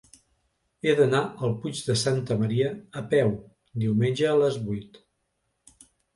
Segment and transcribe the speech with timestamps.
[0.87, 3.31] He d'anar al Puig de Santa Maria a peu
[3.85, 5.01] diumenge a les vuit.